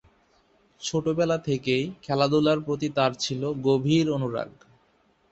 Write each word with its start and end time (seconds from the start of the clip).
ছোটবেলা 0.81 1.37
থেকেই 1.39 1.83
খেলাধুলার 2.03 2.59
প্রতি 2.59 2.87
তার 2.97 3.11
ছিল 3.15 3.41
গভীর 3.61 4.05
অনুরাগ। 4.11 4.51